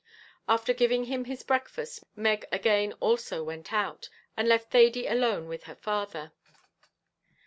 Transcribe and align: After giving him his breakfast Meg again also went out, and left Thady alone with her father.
After 0.47 0.73
giving 0.73 1.03
him 1.03 1.25
his 1.25 1.43
breakfast 1.43 2.03
Meg 2.15 2.47
again 2.51 2.93
also 2.93 3.43
went 3.43 3.71
out, 3.71 4.09
and 4.35 4.47
left 4.47 4.71
Thady 4.71 5.05
alone 5.05 5.47
with 5.47 5.65
her 5.65 5.75
father. 5.75 6.31